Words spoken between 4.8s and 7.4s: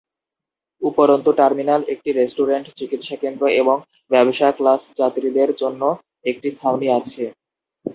যাত্রীদের জন্য একটি ছাউনি আছে।